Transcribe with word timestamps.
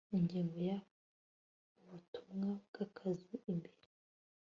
Ingingo 0.17 0.57
ya 0.69 0.77
Ubutumwa 1.81 2.49
bw 2.67 2.75
akazi 2.85 3.35
imbere 3.51 3.85